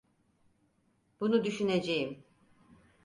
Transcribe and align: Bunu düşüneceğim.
Bunu 1.19 1.43
düşüneceğim. 1.43 2.23